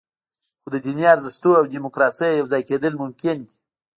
خو 0.61 0.67
د 0.73 0.75
دیني 0.85 1.05
ارزښتونو 1.13 1.55
او 1.59 1.65
دیموکراسۍ 1.75 2.31
یوځای 2.39 2.61
کېدل 2.69 2.93
ممکن 3.01 3.37
دي. 3.47 3.55